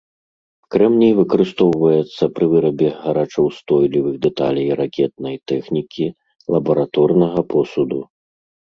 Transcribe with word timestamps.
Крэмній 0.75 1.11
выкарыстоўваецца 1.19 2.23
пры 2.39 2.45
вырабе 2.55 2.89
гарачаўстойлівых 3.03 4.15
дэталей 4.27 4.69
ракетнай 4.83 5.35
тэхнікі, 5.53 6.05
лабараторнага 6.57 7.41
посуду. 7.55 7.99